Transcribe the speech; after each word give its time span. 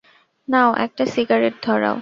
নাও, 0.47 0.69
একটা 0.75 1.03
সিগারেট 1.05 1.55
ধরাও। 1.63 1.89